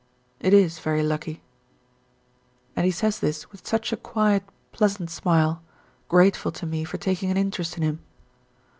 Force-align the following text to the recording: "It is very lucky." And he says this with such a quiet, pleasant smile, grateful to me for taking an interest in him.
"It 0.39 0.51
is 0.51 0.79
very 0.79 1.03
lucky." 1.03 1.43
And 2.75 2.85
he 2.87 2.91
says 2.91 3.19
this 3.19 3.51
with 3.51 3.67
such 3.67 3.93
a 3.93 3.97
quiet, 3.97 4.43
pleasant 4.71 5.11
smile, 5.11 5.61
grateful 6.07 6.51
to 6.53 6.65
me 6.65 6.83
for 6.83 6.97
taking 6.97 7.29
an 7.29 7.37
interest 7.37 7.77
in 7.77 7.83
him. 7.83 7.99